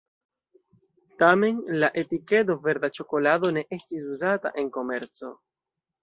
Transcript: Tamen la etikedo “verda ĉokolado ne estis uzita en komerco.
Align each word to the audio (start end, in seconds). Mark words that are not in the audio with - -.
Tamen 1.23 1.59
la 1.83 1.89
etikedo 2.01 2.55
“verda 2.63 2.89
ĉokolado 2.99 3.51
ne 3.57 3.63
estis 3.77 4.07
uzita 4.15 4.53
en 4.63 4.71
komerco. 4.79 5.31